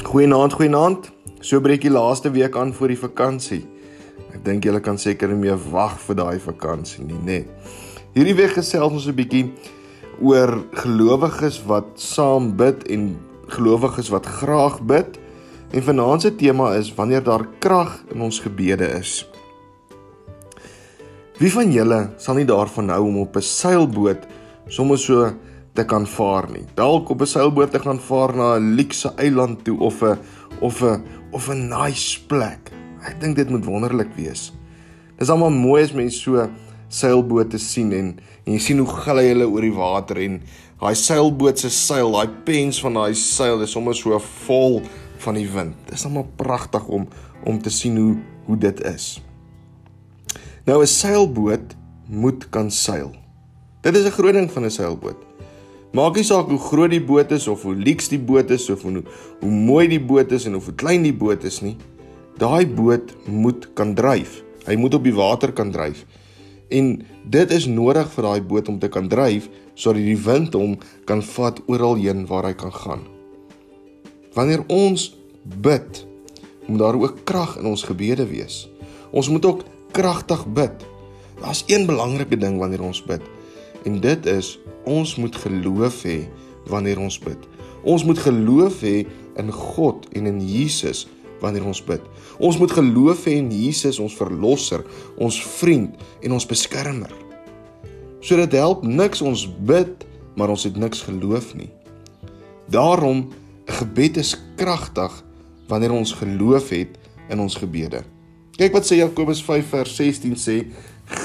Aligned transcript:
Goeienaand, 0.00 0.52
goeienaand. 0.56 1.10
So 1.44 1.60
breek 1.60 1.82
die 1.84 1.90
laaste 1.92 2.30
week 2.32 2.56
aan 2.56 2.72
voor 2.74 2.88
die 2.88 2.98
vakansie. 2.98 3.60
Ek 4.32 4.40
dink 4.46 4.64
julle 4.64 4.80
kan 4.80 4.96
seker 4.98 5.28
nie 5.28 5.42
meer 5.42 5.58
wag 5.70 5.98
vir 6.06 6.16
daai 6.16 6.38
vakansie 6.40 7.04
nie, 7.04 7.18
nê. 7.20 7.40
Nee. 7.42 7.74
Hierdie 8.14 8.34
week 8.38 8.54
gesels 8.56 8.96
ons 8.96 9.06
'n 9.06 9.14
bietjie 9.14 9.52
oor 10.20 10.64
gelowiges 10.72 11.60
wat 11.66 12.00
saam 12.00 12.56
bid 12.56 12.88
en 12.88 13.18
gelowiges 13.48 14.08
wat 14.08 14.26
graag 14.26 14.80
bid. 14.80 15.20
En 15.72 15.82
vanaand 15.82 16.22
se 16.22 16.34
tema 16.34 16.74
is 16.74 16.94
wanneer 16.94 17.22
daar 17.22 17.46
krag 17.58 18.02
in 18.14 18.20
ons 18.20 18.40
gebede 18.40 18.88
is. 18.98 19.28
Wie 21.38 21.52
van 21.52 21.72
julle 21.72 22.10
sal 22.16 22.34
nie 22.34 22.44
daarvan 22.48 22.88
hou 22.88 23.04
om 23.06 23.18
op 23.18 23.36
'n 23.36 23.42
seilboot 23.42 24.26
sommer 24.66 24.98
so 24.98 25.34
te 25.72 25.84
kan 25.84 26.06
vaar 26.06 26.50
nie. 26.50 26.64
Dalk 26.74 27.10
op 27.10 27.20
'n 27.20 27.26
seilboot 27.26 27.70
te 27.70 27.78
gaan 27.78 28.00
vaar 28.00 28.36
na 28.36 28.56
'n 28.56 28.74
luukse 28.74 29.12
eiland 29.16 29.64
toe 29.64 29.78
of 29.78 30.02
'n 30.02 30.18
of 30.60 30.82
'n 30.82 31.02
of 31.30 31.48
'n 31.48 31.68
nice 31.68 32.26
plek. 32.26 32.70
Ek 33.02 33.20
dink 33.20 33.36
dit 33.36 33.50
moet 33.50 33.64
wonderlik 33.64 34.14
wees. 34.16 34.52
Dis 35.18 35.30
almal 35.30 35.50
mooi 35.50 35.82
as 35.82 35.92
mense 35.92 36.18
so 36.18 36.48
seilbote 36.88 37.58
sien 37.58 37.92
en 37.92 38.18
en 38.46 38.52
jy 38.52 38.58
sien 38.58 38.78
hoe 38.78 38.88
gly 38.88 39.28
hulle 39.28 39.46
oor 39.46 39.60
die 39.60 39.74
water 39.74 40.18
en 40.18 40.40
daai 40.80 40.94
seilboot 40.94 41.58
se 41.58 41.68
seil, 41.70 42.12
daai 42.12 42.28
pens 42.44 42.80
van 42.80 42.94
daai 42.94 43.14
seil 43.14 43.60
is 43.62 43.70
sommer 43.70 43.94
so 43.94 44.18
vol 44.18 44.82
van 45.18 45.34
die 45.34 45.48
wind. 45.48 45.76
Dis 45.90 46.04
almal 46.04 46.26
pragtig 46.36 46.86
om 46.88 47.08
om 47.44 47.58
te 47.62 47.70
sien 47.70 47.96
hoe 47.96 48.16
hoe 48.46 48.58
dit 48.58 48.80
is. 48.84 49.20
Nou 50.66 50.82
'n 50.82 50.86
seilboot 50.86 51.76
moet 52.06 52.48
kan 52.50 52.70
seil. 52.70 53.12
Dit 53.82 53.96
is 53.96 54.04
'n 54.06 54.10
groot 54.10 54.34
ding 54.34 54.50
van 54.50 54.64
'n 54.64 54.70
seilboot. 54.70 55.16
Maak 55.90 56.14
nie 56.14 56.26
saak 56.26 56.46
hoe 56.46 56.60
groot 56.62 56.92
die 56.92 57.02
boot 57.02 57.32
is 57.34 57.48
of 57.50 57.64
hoe 57.66 57.74
lyks 57.74 58.12
die 58.12 58.20
boot 58.22 58.50
is 58.54 58.68
of 58.70 58.84
hoe 58.86 59.00
hoe 59.40 59.50
mooi 59.50 59.88
die 59.90 60.02
boot 60.02 60.30
is 60.32 60.46
en 60.46 60.54
of 60.54 60.68
hoe 60.70 60.74
klein 60.78 61.02
die 61.02 61.14
boot 61.16 61.42
is 61.44 61.58
nie. 61.64 61.74
Daai 62.38 62.62
boot 62.66 63.10
moet 63.26 63.66
kan 63.74 63.96
dryf. 63.98 64.38
Hy 64.68 64.76
moet 64.78 64.94
op 64.94 65.04
die 65.04 65.14
water 65.16 65.50
kan 65.52 65.72
dryf. 65.74 66.04
En 66.70 67.00
dit 67.26 67.50
is 67.50 67.66
nodig 67.66 68.06
vir 68.14 68.28
daai 68.28 68.42
boot 68.52 68.70
om 68.70 68.78
te 68.78 68.88
kan 68.88 69.10
dryf 69.10 69.48
sodat 69.74 70.04
die 70.04 70.18
wind 70.22 70.54
hom 70.54 70.76
kan 71.10 71.24
vat 71.26 71.58
oral 71.66 71.98
heen 71.98 72.22
waar 72.30 72.46
hy 72.46 72.54
kan 72.54 72.72
gaan. 72.72 73.02
Wanneer 74.36 74.62
ons 74.70 75.08
bid, 75.42 76.04
moet 76.68 76.78
daar 76.78 76.98
ook 77.00 77.24
krag 77.26 77.56
in 77.58 77.66
ons 77.66 77.82
gebede 77.88 78.28
wees. 78.30 78.68
Ons 79.10 79.26
moet 79.32 79.42
ook 79.44 79.64
kragtig 79.96 80.46
bid. 80.54 80.86
Daar's 81.40 81.64
een 81.66 81.88
belangrike 81.88 82.38
ding 82.38 82.60
wanneer 82.62 82.84
ons 82.86 83.02
bid. 83.02 83.24
En 83.88 83.98
dit 83.98 84.26
is 84.30 84.58
ons 84.84 85.16
moet 85.16 85.36
geloof 85.36 86.02
hê 86.04 86.28
wanneer 86.70 86.98
ons 86.98 87.18
bid. 87.18 87.48
Ons 87.82 88.04
moet 88.04 88.18
geloof 88.18 88.82
hê 88.84 89.06
in 89.40 89.52
God 89.52 90.06
en 90.12 90.26
in 90.26 90.40
Jesus 90.44 91.06
wanneer 91.40 91.64
ons 91.64 91.80
bid. 91.84 92.02
Ons 92.38 92.58
moet 92.60 92.72
geloof 92.72 93.24
hê 93.28 93.38
in 93.40 93.50
Jesus 93.52 93.98
ons 94.02 94.16
verlosser, 94.16 94.84
ons 95.16 95.40
vriend 95.60 95.96
en 96.22 96.36
ons 96.36 96.46
beskermer. 96.46 97.12
So 98.20 98.36
dit 98.36 98.56
help 98.60 98.84
niks 98.84 99.22
ons 99.24 99.46
bid, 99.48 100.04
maar 100.36 100.52
ons 100.52 100.66
het 100.68 100.76
niks 100.76 101.02
geloof 101.08 101.54
nie. 101.56 101.70
Daarom 102.68 103.28
'n 103.66 103.72
gebed 103.72 104.16
is 104.16 104.36
kragtig 104.56 105.24
wanneer 105.68 105.92
ons 105.92 106.12
geloof 106.12 106.68
het 106.68 106.98
in 107.28 107.40
ons 107.40 107.54
gebede. 107.54 108.02
Kyk 108.56 108.72
wat 108.72 108.84
sê 108.84 108.98
Jakobus 109.00 109.42
5 109.42 109.68
vers 109.68 109.96
16 109.96 110.36
sê 110.36 110.66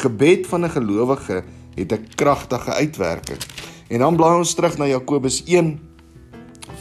gebed 0.01 0.47
van 0.47 0.65
'n 0.65 0.69
gelowige 0.69 1.43
het 1.75 1.91
'n 1.91 2.07
kragtige 2.15 2.71
uitwerking. 2.73 3.39
En 3.87 3.99
dan 3.99 4.15
blaai 4.15 4.37
ons 4.37 4.53
terug 4.53 4.77
na 4.77 4.85
Jakobus 4.85 5.43
1 5.45 5.79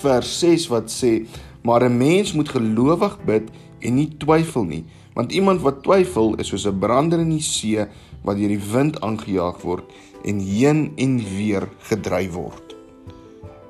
vers 0.01 0.39
6 0.39 0.67
wat 0.67 0.91
sê: 0.91 1.27
"Maar 1.63 1.85
'n 1.85 1.97
mens 1.97 2.33
moet 2.33 2.49
gelowig 2.49 3.25
bid 3.25 3.51
en 3.81 3.95
nie 3.95 4.17
twyfel 4.17 4.65
nie, 4.65 4.85
want 5.15 5.33
iemand 5.33 5.61
wat 5.61 5.83
twyfel 5.83 6.35
is 6.35 6.49
soos 6.49 6.67
'n 6.67 6.79
brander 6.79 7.19
in 7.19 7.31
die 7.31 7.43
see 7.43 7.87
wat 8.23 8.37
deur 8.37 8.49
die 8.49 8.71
wind 8.73 9.01
aangejaag 9.01 9.61
word 9.61 9.85
en 10.25 10.39
heen 10.39 10.93
en 10.97 11.17
weer 11.37 11.69
gedryf 11.79 12.33
word." 12.33 12.75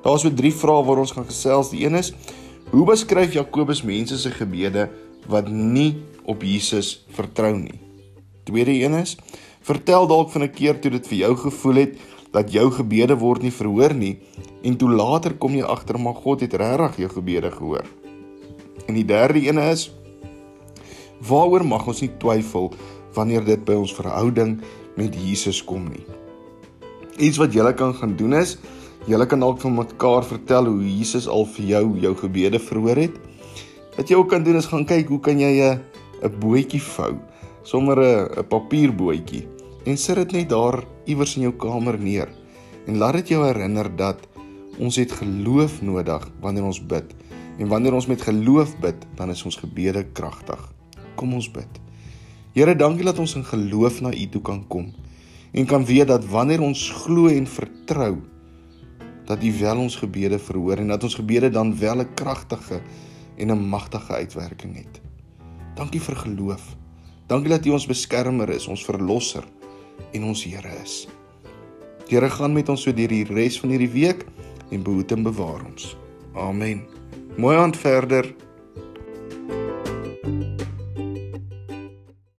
Daar's 0.05 0.21
so 0.21 0.33
drie 0.33 0.53
vrae 0.53 0.83
waar 0.85 1.01
ons 1.01 1.11
gaan 1.11 1.25
gesels. 1.25 1.69
Die 1.69 1.85
een 1.85 1.95
is: 1.95 2.13
Hoe 2.69 2.85
beskryf 2.85 3.33
Jakobus 3.33 3.81
mense 3.81 4.17
se 4.17 4.31
gebede 4.31 4.89
wat 5.27 5.49
nie 5.49 5.97
op 6.23 6.43
Jesus 6.43 7.05
vertrou 7.09 7.57
nie? 7.57 7.79
Tweede 8.43 8.71
een 8.71 8.93
is: 8.93 9.17
Vertel 9.65 10.05
dalk 10.05 10.29
van 10.29 10.43
'n 10.43 10.51
keer 10.53 10.79
toe 10.79 10.91
dit 10.91 11.07
vir 11.07 11.17
jou 11.17 11.35
gevoel 11.35 11.75
het 11.75 11.93
dat 12.31 12.51
jou 12.51 12.71
gebede 12.71 13.15
word 13.17 13.41
nie 13.41 13.51
verhoor 13.51 13.93
nie 13.93 14.19
en 14.61 14.75
toe 14.77 14.89
later 14.89 15.33
kom 15.33 15.55
jy 15.55 15.63
agter 15.65 15.97
maar 15.99 16.13
God 16.13 16.41
het 16.41 16.53
regtig 16.53 16.97
jou 16.97 17.09
gebede 17.09 17.51
gehoor. 17.51 17.85
En 18.85 18.93
die 18.93 19.05
derde 19.05 19.41
een 19.41 19.57
is 19.57 19.91
waaroor 21.19 21.65
mag 21.65 21.87
ons 21.87 22.01
nie 22.01 22.11
twyfel 22.17 22.73
wanneer 23.15 23.45
dit 23.45 23.65
by 23.65 23.73
ons 23.73 23.93
verhouding 23.93 24.61
met 24.95 25.15
Jesus 25.15 25.63
kom 25.63 25.89
nie. 25.89 26.05
Iets 27.17 27.37
wat 27.37 27.53
julle 27.53 27.73
kan 27.73 27.93
gaan 27.93 28.15
doen 28.15 28.33
is 28.33 28.57
julle 29.07 29.25
kan 29.25 29.39
dalk 29.39 29.61
van 29.61 29.73
mekaar 29.73 30.23
vertel 30.23 30.65
hoe 30.65 30.97
Jesus 30.97 31.27
al 31.27 31.45
vir 31.45 31.65
jou 31.65 31.99
jou 31.99 32.15
gebede 32.15 32.59
verhoor 32.59 32.95
het. 32.95 33.17
Wat 33.97 34.09
jy 34.09 34.15
ook 34.15 34.29
kan 34.29 34.43
doen 34.43 34.55
is 34.61 34.69
gaan 34.69 34.85
kyk 34.85 35.07
hoe 35.07 35.19
kan 35.19 35.39
jy 35.39 35.57
'n 35.61 35.81
'n 36.21 36.39
bootjie 36.39 36.81
vou, 36.81 37.17
sommer 37.63 37.97
'n 37.97 38.29
'n 38.37 38.47
papierbootjie 38.47 39.54
en 39.85 39.97
sit 39.97 40.15
dit 40.15 40.31
net 40.31 40.49
daar 40.49 40.83
iewers 41.05 41.35
in 41.37 41.47
jou 41.47 41.53
kamer 41.53 41.99
neer 41.99 42.29
en 42.85 42.97
laat 42.97 43.21
dit 43.21 43.35
jou 43.35 43.45
herinner 43.45 43.89
dat 43.95 44.27
ons 44.79 44.95
het 44.95 45.11
geloof 45.11 45.81
nodig 45.81 46.27
wanneer 46.41 46.65
ons 46.65 46.81
bid 46.81 47.15
en 47.57 47.67
wanneer 47.71 47.93
ons 47.93 48.07
met 48.07 48.21
geloof 48.21 48.75
bid 48.83 49.07
dan 49.15 49.31
is 49.31 49.45
ons 49.45 49.57
gebede 49.61 50.03
kragtig 50.13 50.61
kom 51.15 51.33
ons 51.33 51.51
bid 51.51 51.81
Here 52.55 52.71
dankie 52.71 53.03
dat 53.03 53.17
ons 53.19 53.33
in 53.35 53.43
geloof 53.43 53.97
na 53.99 54.13
U 54.15 54.25
toe 54.31 54.39
kan 54.41 54.61
kom 54.71 54.93
en 55.51 55.65
kan 55.67 55.83
weet 55.85 56.07
dat 56.07 56.23
wanneer 56.31 56.61
ons 56.63 56.87
glo 57.03 57.27
en 57.27 57.47
vertrou 57.47 58.13
dat 59.27 59.43
U 59.43 59.51
wel 59.59 59.81
ons 59.83 59.97
gebede 59.99 60.39
verhoor 60.39 60.79
en 60.79 60.93
dat 60.93 61.03
ons 61.03 61.17
gebede 61.19 61.49
dan 61.49 61.73
wel 61.79 61.99
'n 62.01 62.13
kragtige 62.15 62.79
en 63.37 63.51
'n 63.51 63.67
magtige 63.69 64.13
uitwerking 64.13 64.75
het. 64.75 65.01
Dankie 65.75 66.01
vir 66.01 66.15
geloof. 66.15 66.75
Dankie 67.27 67.49
dat 67.49 67.65
U 67.65 67.69
ons 67.69 67.87
beskermer 67.87 68.49
is, 68.49 68.67
ons 68.67 68.85
verlosser 68.85 69.43
en 70.13 70.23
ons 70.23 70.43
Here 70.43 70.71
is. 70.83 71.05
Die 72.05 72.17
Here 72.17 72.29
gaan 72.29 72.53
met 72.53 72.69
ons 72.69 72.85
so 72.85 72.93
deur 72.93 73.09
die 73.11 73.25
res 73.29 73.59
van 73.59 73.73
hierdie 73.73 73.91
week 73.91 74.25
en 74.71 74.83
behoed 74.85 75.11
en 75.11 75.23
bewaar 75.25 75.63
ons. 75.65 75.95
Amen. 76.35 76.83
Mooi 77.37 77.55
aand 77.57 77.77
verder. 77.77 78.29